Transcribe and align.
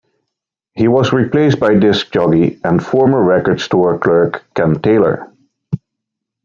He 0.73 0.87
was 0.87 1.13
replaced 1.13 1.59
by 1.59 1.75
disc 1.75 2.11
jockey 2.11 2.59
and 2.63 2.83
former 2.83 3.21
record 3.21 3.61
store 3.61 3.99
clerk 3.99 4.43
Ken 4.55 4.81
Taylor. 4.81 5.31